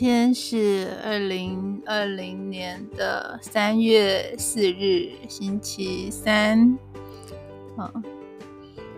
[0.00, 6.78] 天是二零二零年的三月四日，星期三。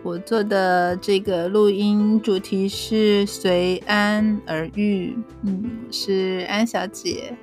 [0.04, 5.19] 我做的这个录音主题是随安而遇。
[5.43, 7.37] 嗯，是安小姐。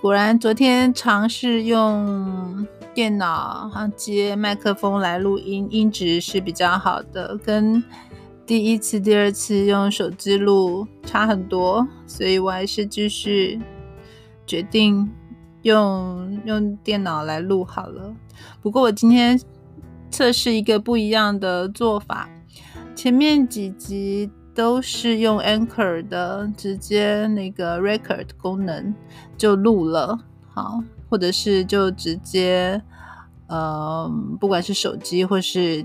[0.00, 7.80] 果然，昨天尝试用电脑接麦克风来录音，音质是比较好的，跟。
[8.48, 13.60] 第一次、第二次用手机录差很多，所以我还是继续
[14.46, 15.06] 决定
[15.60, 18.16] 用用电脑来录好了。
[18.62, 19.38] 不过我今天
[20.10, 22.26] 测试一个不一样的做法，
[22.94, 28.94] 前面几集都是用 Anchor 的直接那个 Record 功能
[29.36, 30.18] 就录了，
[30.54, 32.82] 好，或者是就直接
[33.48, 35.84] 呃，不管是手机或是。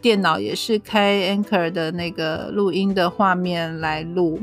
[0.00, 4.40] 电脑也是开 Anchor 的那个录音的画面来录。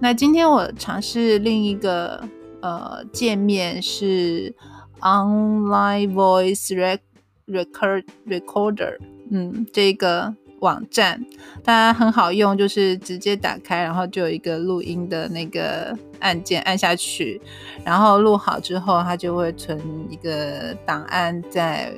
[0.00, 2.28] 那今天我尝试另一个
[2.60, 4.54] 呃界面是
[5.00, 7.00] Online Voice
[7.46, 8.98] Record Recorder，
[9.30, 11.24] 嗯，这个网站
[11.64, 17.40] 它很好用，就是直接打开，然后就有一个录音的那个按键，按下去，
[17.84, 21.92] 然后录好之后，它就会存一个档案在。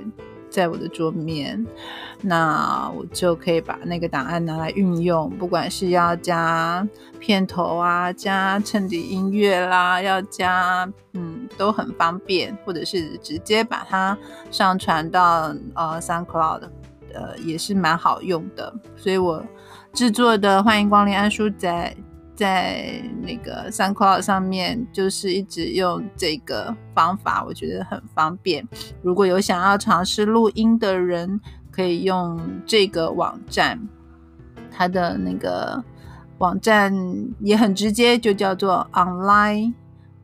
[0.55, 1.67] 在我的桌面，
[2.23, 6.87] 那我就可以把那个档案拿来运用，不管是要加
[7.19, 14.17] 片头啊，加衬底音乐啦，要加嗯都很方便，或者是直接把它
[14.53, 16.61] 上传到呃 SoundCloud，
[17.13, 18.73] 呃也是蛮好用的。
[18.97, 19.45] 所以我
[19.93, 21.97] 制作的欢迎光临安叔仔。
[22.35, 28.67] 在那个 SoundCloud 上面，就是一直用这个方法，我觉得很方便。
[29.03, 31.41] 如果有想要尝试录音的人，
[31.71, 33.81] 可以用这个网站，
[34.71, 35.83] 它的那个
[36.39, 36.93] 网站
[37.41, 39.73] 也很直接，就叫做 Online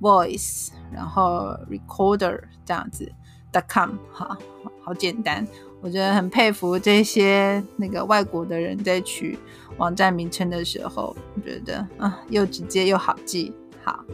[0.00, 3.12] Voice，然后 Recorder 这样子
[3.52, 4.36] dot，.com，好
[4.84, 5.46] 好简单。
[5.80, 9.38] 我觉得很佩服这些那个外国的人在取
[9.78, 13.52] 网站名称的时候，我觉得啊又直接又好记。
[13.82, 14.04] 好，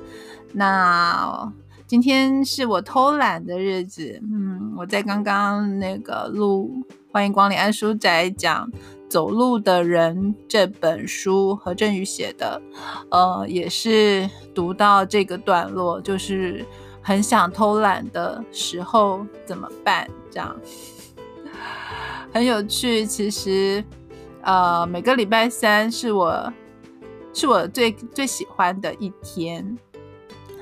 [0.52, 1.52] 那
[1.86, 4.20] 今天是我偷懒的日子。
[4.22, 8.70] 嗯，我在刚刚那个录《欢迎光临安书仔》讲
[9.08, 10.16] 《走路的人》
[10.48, 12.62] 这本书，何振宇写的。
[13.10, 16.64] 呃，也是读到这个段落，就是
[17.02, 20.08] 很想偷懒的时候怎么办？
[20.30, 20.56] 这样。
[22.32, 23.82] 很有趣，其实，
[24.42, 26.52] 呃，每个礼拜三是我
[27.32, 29.76] 是我最最喜欢的一天。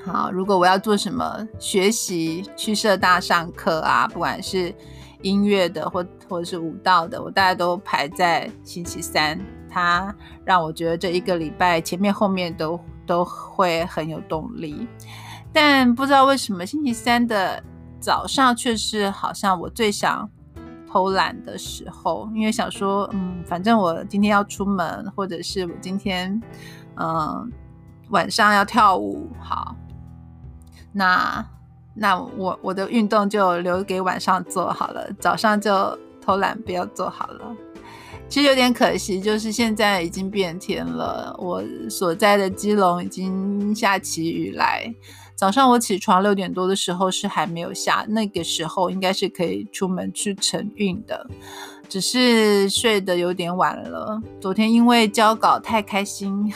[0.05, 4.73] 好，如果我要做什么学习、去社大上课啊，不管是
[5.21, 9.37] 音乐的或或者是舞蹈的，我大概都排在星期三。
[9.69, 14.87] 它让我觉得这一个礼拜前面后面都都会很有动力。
[15.51, 17.61] 但不知道为什么星期三的
[17.99, 20.29] 早上却是好像我最想。
[20.95, 26.41] 偷懒的时候，因为想说，嗯，反正我今天要出门，或者是我今天，
[26.95, 27.51] 嗯，
[28.11, 29.75] 晚上要跳舞，好，
[30.93, 31.45] 那
[31.95, 37.53] 那我我的运动就留给晚上做好了，早上就偷懒不要做好了。
[38.27, 44.93] 其实有点可惜，就是现在已经变天了，我所在的基隆已经下起雨来。
[45.35, 51.27] 早上我起床六点多的时候是还没有下，那个时候应该是可以出门去晨运的，
[51.87, 54.21] 只是睡得有点晚了。
[54.41, 56.53] 昨天因为交稿太开心，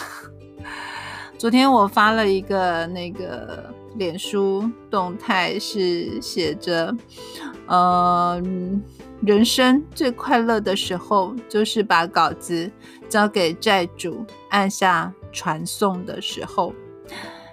[1.40, 6.94] 昨天我发了一个那个脸书动态，是写着，
[7.66, 8.44] 呃，
[9.22, 12.70] 人生最快乐的时候就是把稿子
[13.08, 16.74] 交给债主，按下传送的时候。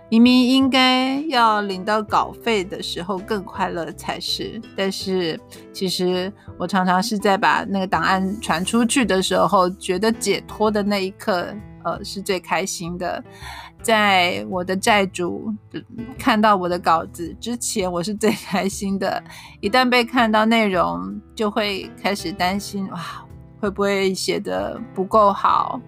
[0.09, 5.39] 明明应该要领到稿费的时候更快乐才是，但是
[5.73, 11.47] 其实我常常是在把那个档案传出去的时候，觉得解脱的那一刻，
[11.87, 13.23] 呃，是最开心的。
[13.81, 15.55] 在我的债主
[16.19, 19.23] 看到我的稿子之前，我是最开心的。
[19.61, 23.25] 一旦被看到内容，就会开始担心，哇，
[23.61, 25.81] 会不会写的不够好？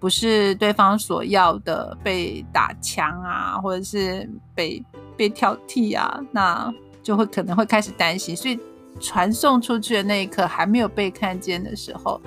[0.00, 4.82] 不是对方所要的，被打枪啊，或者是被
[5.14, 8.34] 被挑剔啊，那就会可能会开始担心。
[8.34, 8.58] 所以
[8.98, 12.18] 传送出去的那一刻，还没有被看见的时候，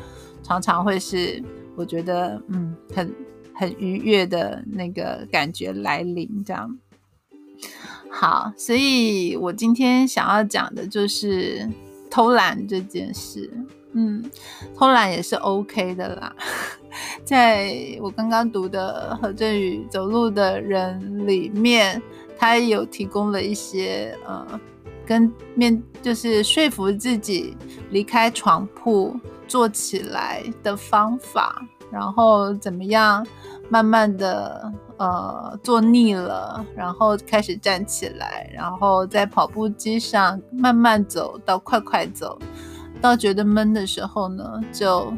[0.43, 1.43] 常常会是
[1.77, 3.15] 我觉得嗯很
[3.53, 6.43] 很愉悦的那个感觉来临。
[6.45, 6.77] 这样
[8.09, 11.69] 好，所以我今天想要讲的就是
[12.09, 13.49] 偷懒这件事。
[13.93, 14.23] 嗯，
[14.75, 16.35] 偷懒也是 OK 的啦。
[17.23, 22.01] 在我刚刚读的何振宇《走路的人》里面，
[22.37, 24.59] 他有提供了一些呃，
[25.05, 27.55] 跟面就是说服自己
[27.91, 29.15] 离开床铺
[29.47, 31.61] 做起来的方法，
[31.91, 33.25] 然后怎么样
[33.69, 42.37] 慢慢的呃做腻了，然后开始站起来，然后在跑步机上慢慢走到快快走，
[43.01, 45.13] 到觉得闷的时候呢，就。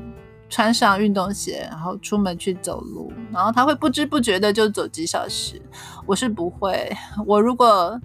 [0.51, 5.61] 穿上运动鞋，然后出门去走路，然后他会不知不觉的就走几小时。
[6.07, 6.91] 我是不会，
[7.27, 8.01] 我如果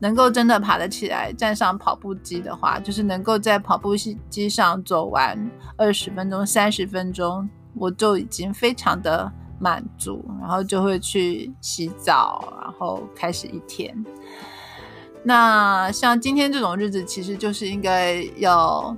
[0.00, 3.94] 能够真的爬得起来，站上跑步机的话，就是能够在跑步
[4.28, 9.30] 机上走完二十分钟、三十分钟，我就已经非常的
[9.60, 13.94] 满足，然后就会去洗澡，然后开始一天。
[15.22, 18.96] 那像今天这种日子，其实就是应该要，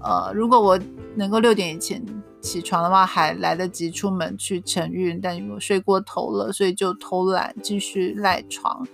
[0.00, 0.78] 呃，如果我。
[1.16, 2.04] 能够六点以前
[2.40, 8.84] 起床的话，还来得及出门去晨运，但我睡过头了，所以就偷懒继续赖床，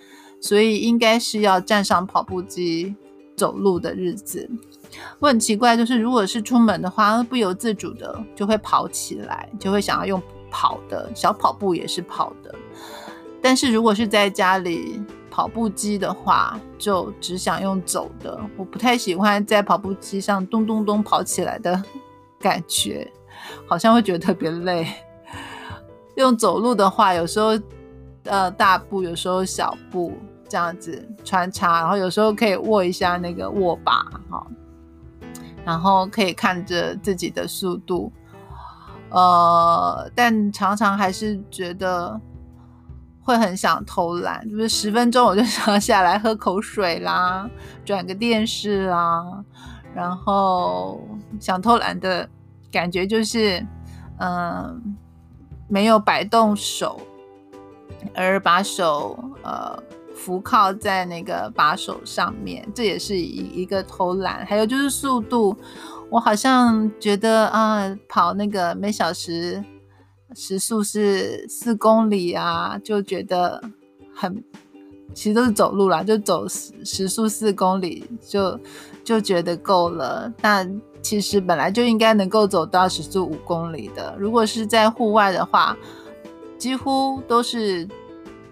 [0.40, 2.94] 所以应该是要站上跑步机
[3.36, 4.48] 走路的日子。
[5.18, 12.54] 我很奇怪，就是如果是出门的话，不由自主的就会跑起来，就会想要用跑的小跑步也是跑的，
[13.40, 15.02] 但是如果是在家里。
[15.32, 18.38] 跑步机的话，就只想用走的。
[18.56, 21.80] 我不太喜欢在跑步机上咚咚咚跑起来的
[22.40, 23.10] 感觉，
[23.64, 24.84] 好像会觉得特别累。
[26.16, 27.56] 用走路的话，有时候
[28.24, 30.12] 呃大步，有时候小步
[30.50, 34.46] 这样子穿插，然后有时候可以握一下那个握把哈，
[35.64, 38.12] 然后可以看着自己的速度。
[39.08, 42.20] 呃，但常常还是觉得。
[43.22, 47.48] 会很想偷懒，就是十分钟我就想下来喝口水啦，
[47.84, 49.22] 转个电视啦，
[49.94, 51.06] 然后
[51.38, 52.28] 想偷懒的
[52.72, 53.64] 感觉就是，
[54.18, 54.96] 嗯，
[55.68, 56.98] 没有摆动手，
[58.14, 59.80] 而把手呃
[60.20, 64.44] 扶靠在那个把手上面，这也是一一个偷懒。
[64.44, 65.56] 还有就是速度，
[66.10, 69.64] 我好像觉得啊，跑那个每小时。
[70.32, 73.60] 时速是四公里啊，就觉得
[74.14, 74.44] 很，
[75.12, 78.56] 其实都是走路啦，就走时时速四公里就
[79.02, 80.32] 就觉得够了。
[80.40, 84.14] 但其实本来就应该能够走到时速五公里的。
[84.16, 85.76] 如果是在户外的话，
[86.56, 87.88] 几乎都是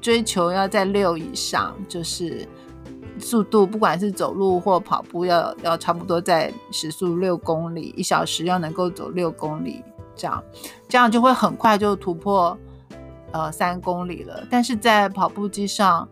[0.01, 2.47] 追求要在六以上，就是
[3.19, 9.83] 速度，不管是走路或跑步，要要差不多在时速六公里一小时，要能够走六公里。
[10.15, 10.43] 这样，
[10.89, 12.59] 这样就会很快就突破
[13.31, 14.45] 呃三公里了。
[14.51, 16.09] 但是在跑步机上，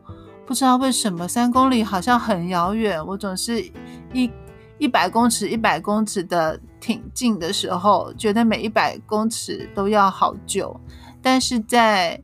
[0.46, 3.04] 不知道为什么三公里好像很遥远。
[3.04, 3.60] 我总是
[4.12, 4.30] 一
[4.78, 10.78] 一百公尺、一百公尺的挺进的时候，觉得每一百公尺都要好久。
[11.20, 12.22] 但是在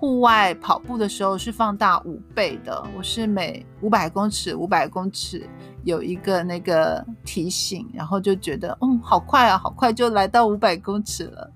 [0.00, 5.46] 户外跑步的时候是放大五倍的，我是每五百公尺、五百公尺。
[5.84, 11.50] 有一个那个提醒，然后就觉得，嗯，好快啊，好快就来到五百公尺了。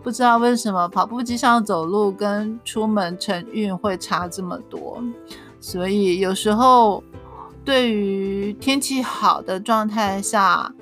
[0.00, 5.02] 不知道为什么跑步机上走路跟出门晨运会差这么多，
[5.58, 7.02] 所以有时候
[7.64, 10.72] 对于天气好的状态下。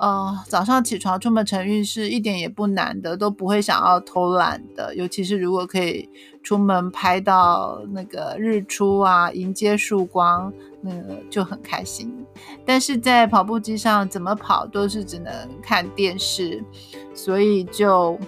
[0.00, 4.94] 呃，早上起床出门晨运是一点也不难的，都不会想要偷懒的。
[4.94, 6.08] 尤其是如果可以
[6.42, 12.24] 出门拍到那个日出啊，迎接曙光，那个就很开心。
[12.64, 15.30] 但是在跑步机上怎么跑都是只能
[15.62, 16.64] 看电视，
[17.14, 18.18] 所以就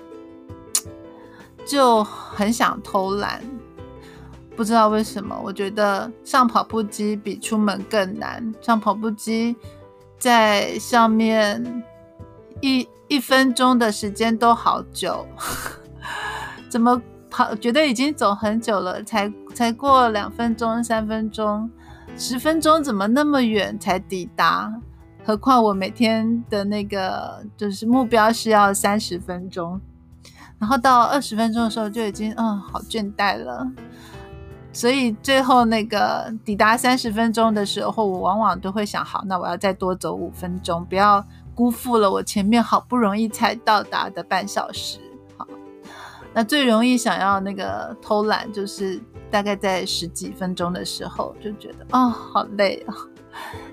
[1.64, 3.42] 就很想偷懒。
[4.54, 8.54] 不知道为什么，我觉得上跑步机比出门更难。
[8.60, 9.56] 上跑步机。
[10.22, 11.82] 在上面
[12.60, 15.26] 一一分钟的时间都好久，
[16.70, 17.52] 怎么跑？
[17.56, 21.68] 觉得已经走很久了，才才过两分钟、三分钟、
[22.16, 24.72] 十分钟，怎么那么远才抵达？
[25.24, 29.80] 何况我每天的那个就是目标是要三十分钟，
[30.60, 33.66] 然后到二十分钟的时候就已经嗯好倦怠了。
[34.74, 41.22] 所以最后那个抵达三十分钟的时候，我往往都会想：好，那我要再多走五分钟，不要
[41.54, 44.98] 辜负了我前面好不容易才到达的半小时。
[45.36, 45.46] 好，
[46.32, 48.98] 那最容易想要那个偷懒，就是
[49.30, 52.94] 大概在十几分钟的时候，就觉得哦，好累啊。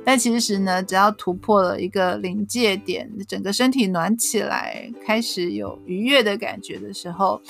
[0.04, 7.42] 但其实呢，只要突破了一个临界点，整个身体暖起来，开始有愉悦的感觉的时候。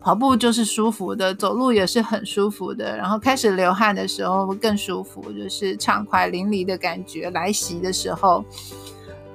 [0.00, 2.96] 跑步就是舒服的，走路也是很舒服的。
[2.96, 8.42] 然后开始流汗的时候更舒服，就是畅快淋漓的感觉来袭的时候，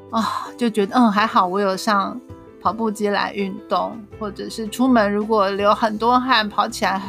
[0.09, 2.19] 啊，就觉得嗯还好，我有上
[2.59, 6.99] 跑步机来运动，或者是出门如果流很多汗，跑起来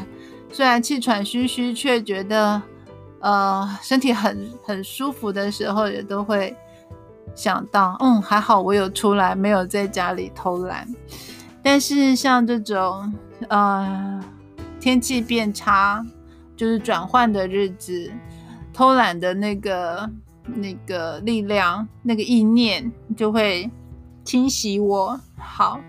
[0.53, 2.61] 虽然气喘吁吁，却觉得
[3.21, 6.55] 呃身体很很舒服的时候，也都会
[7.35, 10.87] 想到，嗯，还好我有出来，没有在家里偷懒。
[11.63, 13.13] 但是像这种
[13.49, 14.23] 呃
[14.81, 16.05] 天气变差，
[16.57, 18.13] 就是转换的日子，
[18.73, 20.11] 偷懒的那个
[20.45, 23.71] 那个力量，那个意念就会
[24.25, 25.21] 侵袭我。
[25.37, 25.81] 好，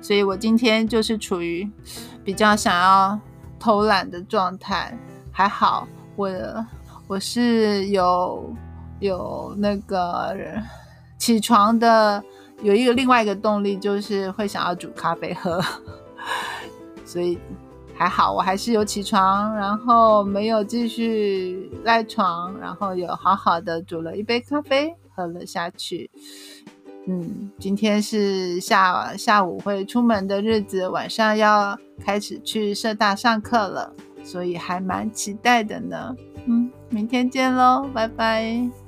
[0.00, 1.68] 所以我今天就是处于
[2.24, 3.18] 比较想要
[3.58, 4.96] 偷懒的状态。
[5.30, 5.86] 还好，
[6.16, 6.30] 我
[7.06, 8.54] 我是有
[9.00, 10.36] 有那个
[11.18, 12.22] 起床的，
[12.62, 15.62] 有一个另外一个动力，就是会想要煮咖啡喝。
[17.14, 17.38] 所以
[17.94, 26.10] 还好，我还是有起床，然后没有继续赖床，然后有好好的煮了一杯咖啡喝了下去。
[27.06, 33.94] 嗯，今天是下下午会出门的日子，晚上要开始去社大上课了，
[34.24, 36.16] 所以还蛮期待的呢。
[36.46, 38.83] 嗯，明天见喽，拜拜。